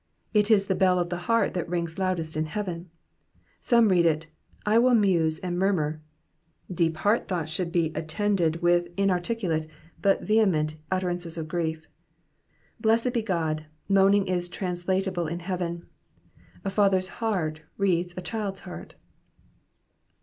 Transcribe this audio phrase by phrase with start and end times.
[0.33, 2.89] It is the bell of the heart that rings loudest in heaven.
[3.59, 4.25] Some read it,
[4.65, 6.01] I will nurse and murmur;"
[6.73, 9.67] deep heart thoughts should be attended with inarticulate
[10.01, 11.85] but vehement utterances of grief.
[12.79, 15.85] Blessed be God, moaning is translatable in heaven.
[16.65, 18.95] A father^s heart reads a child^s heart.